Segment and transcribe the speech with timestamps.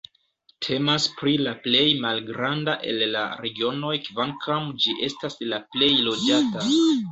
[0.67, 6.69] Temas pri la plej malgranda el la regionoj kvankam ĝi estas la plej loĝata.